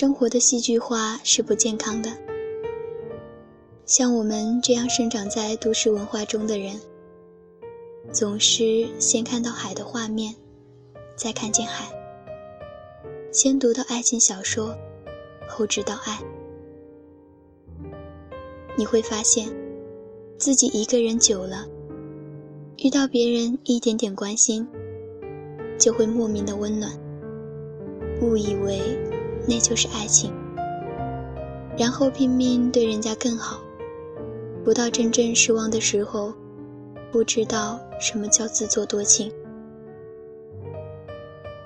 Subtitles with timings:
[0.00, 2.08] 生活的戏剧化是不健康的。
[3.84, 6.80] 像我们这样生长在都市文化中的人，
[8.12, 10.36] 总是先看到海的画面，
[11.16, 11.92] 再看见海；
[13.32, 14.72] 先读到爱情小说，
[15.48, 16.20] 后知道爱。
[18.76, 19.48] 你会发现，
[20.38, 21.66] 自己一个人久了，
[22.76, 24.64] 遇到别人一点点关心，
[25.76, 26.92] 就会莫名的温暖，
[28.22, 28.78] 误以为
[29.48, 30.30] 那就是爱情，
[31.78, 33.60] 然后拼命对人家更好。
[34.62, 36.34] 不到真正失望的时候，
[37.10, 39.32] 不知道什么叫自作多情。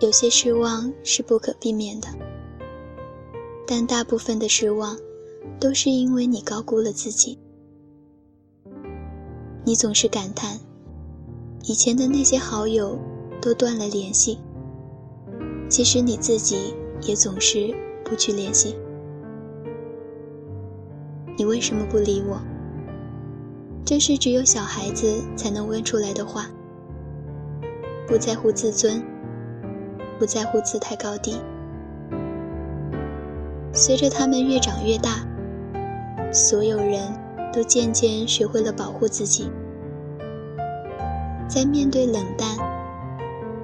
[0.00, 2.08] 有些失望是不可避免的，
[3.66, 4.98] 但大部分的失望，
[5.58, 7.38] 都是因为你高估了自己。
[9.64, 10.58] 你总是感叹，
[11.64, 12.98] 以前的那些好友
[13.40, 14.38] 都断了联系，
[15.68, 18.76] 其实你自己也总是不去联系。
[21.36, 22.40] 你为什么不理我？
[23.84, 26.46] 这是只有小孩子才能问出来的话。
[28.06, 29.02] 不在乎自尊，
[30.18, 31.36] 不在乎姿态高低。
[33.72, 35.24] 随着他们越长越大，
[36.32, 37.02] 所有人
[37.52, 39.48] 都渐渐学会了保护自己。
[41.48, 42.56] 在面对冷淡，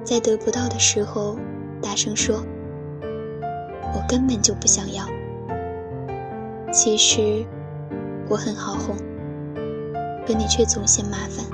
[0.03, 1.37] 在得不到的时候，
[1.81, 2.41] 大声说
[3.97, 5.03] ：“我根本就不想要。”
[6.71, 7.43] 其实，
[8.29, 8.95] 我很好哄。
[10.27, 11.45] 可你却总嫌麻烦，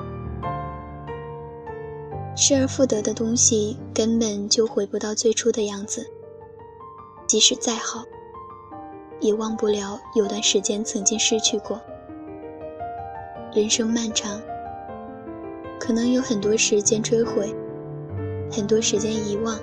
[2.35, 6.03] 失而复得的东西根本就回不到最初的样子。
[7.27, 8.03] 即使再好，
[9.19, 11.79] 也忘不了有段时间曾经失去过。
[13.53, 14.41] 人生漫长，
[15.79, 17.55] 可能有很多时间追悔，
[18.51, 19.55] 很多时间遗忘，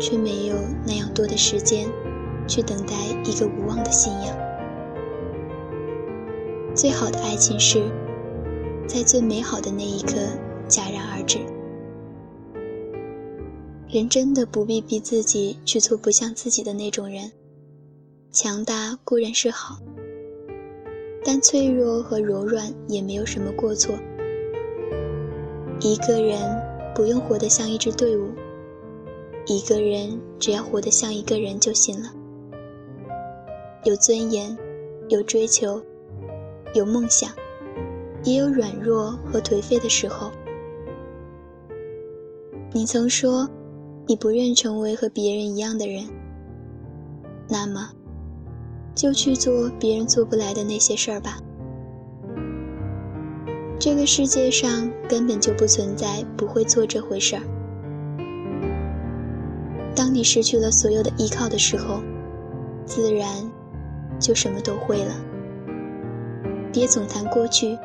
[0.00, 0.56] 却没有
[0.86, 1.86] 那样多的时间
[2.48, 2.94] 去等待
[3.24, 4.36] 一个无望的信仰。
[6.74, 7.82] 最好的爱情是，
[8.88, 10.16] 在最美好的那一刻
[10.68, 11.38] 戛然而止。
[13.88, 17.32] 人真的不必逼自己去做不像自己的那种人。
[18.32, 19.78] 强大固然是好，
[21.24, 23.96] 但脆弱和柔软也没有什么过错。
[25.80, 26.38] 一个人
[26.94, 28.28] 不用活得像一支队伍，
[29.46, 32.10] 一个人只要活得像一个人就行了。
[33.84, 34.56] 有尊严，
[35.08, 35.82] 有追求。
[36.72, 37.28] 有梦想，
[38.22, 40.30] 也有软弱和颓废的时候。
[42.72, 43.48] 你曾说，
[44.06, 46.04] 你不愿成为和别人一样的人，
[47.48, 47.90] 那么，
[48.94, 51.38] 就去做别人做不来的那些事儿吧。
[53.80, 57.42] 这个世界上根本就不存在不会做这回事儿。
[59.94, 62.00] 当你失去了所有的依靠的时候，
[62.86, 63.28] 自然
[64.18, 65.12] 就什么都会了。
[66.72, 67.76] 别总谈过去，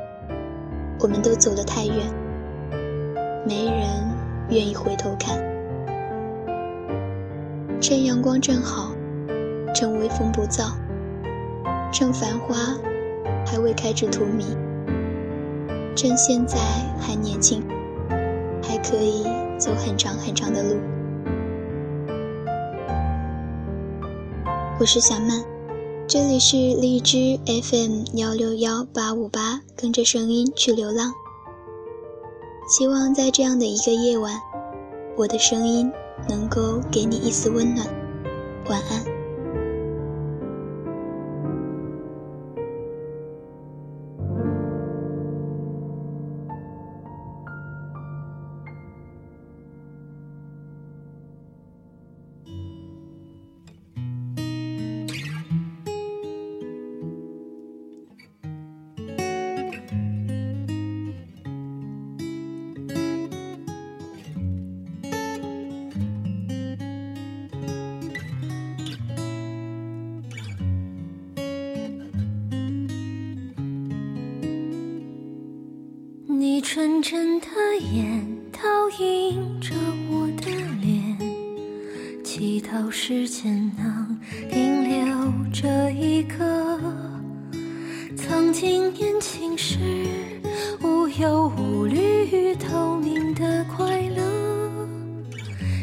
[1.00, 1.96] 我们都走得太远，
[3.46, 3.86] 没人
[4.50, 5.38] 愿意回头看。
[7.82, 8.92] 趁阳光正好，
[9.74, 10.72] 趁微风不燥，
[11.92, 12.56] 趁繁花
[13.46, 14.44] 还未开至荼蘼，
[15.96, 16.58] 趁现在
[17.00, 17.64] 还年轻，
[18.64, 19.24] 还可以
[19.58, 20.80] 走很长很长的路。
[24.78, 25.42] 我是小曼。
[26.06, 31.14] 这里是荔枝 FM 幺六幺八五八，跟着声音去流浪。
[32.68, 34.38] 希望在这样的一个夜晚，
[35.16, 35.90] 我的声音
[36.28, 37.88] 能够给你一丝温暖。
[38.70, 39.15] 晚安。
[76.76, 77.48] 纯真的
[77.80, 78.60] 眼倒
[79.00, 79.74] 映着
[80.10, 80.52] 我的
[80.82, 81.18] 脸，
[82.22, 84.20] 祈祷时间能
[84.50, 86.44] 停留这一刻。
[88.18, 89.78] 曾经年轻时
[90.84, 94.86] 无忧无虑，透明的快乐，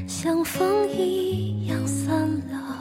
[0.06, 2.78] 像风一样散了。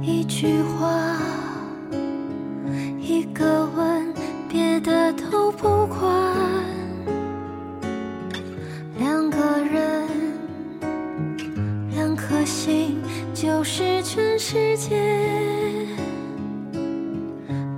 [0.00, 1.18] 一句话。
[5.92, 6.34] 关
[8.98, 10.08] 两个人
[11.90, 13.02] 两颗心
[13.34, 15.00] 就是全世界。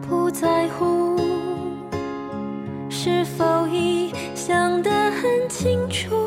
[0.09, 1.17] 不在乎
[2.89, 6.24] 是否已想得很清楚。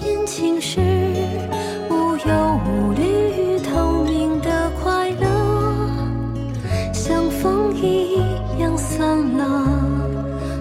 [0.00, 0.80] 年轻时
[1.88, 5.88] 无忧无虑透明的快乐
[6.92, 8.18] 像风一
[8.58, 8.98] 样散
[9.36, 9.68] 了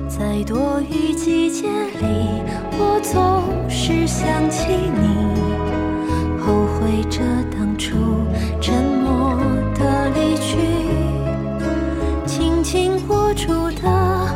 [0.08, 2.42] 在多雨季节里
[2.78, 7.22] 我总是想起你后悔着
[7.58, 7.96] 当初
[8.62, 9.36] 沉默
[9.76, 10.58] 的离去。
[12.26, 13.48] 紧紧握住
[13.82, 14.28] 的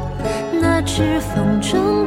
[0.59, 2.06] 那只风筝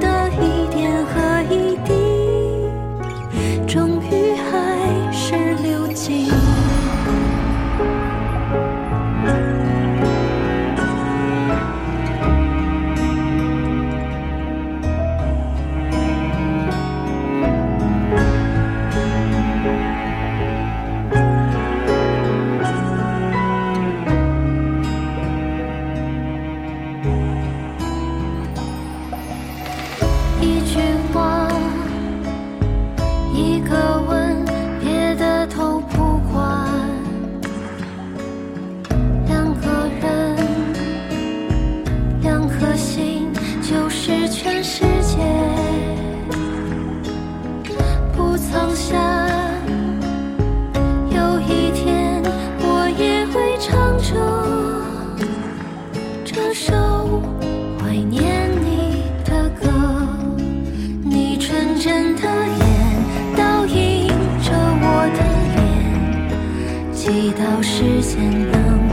[61.83, 64.09] 真的眼倒映
[64.43, 64.85] 着我
[65.17, 65.21] 的
[65.57, 68.21] 脸祈祷时间
[68.53, 68.90] 能